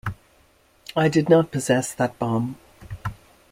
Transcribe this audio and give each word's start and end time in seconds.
I 0.95 1.09
did 1.09 1.29
not 1.29 1.51
possess 1.51 1.93
that 1.93 2.17
bomb. 2.17 2.57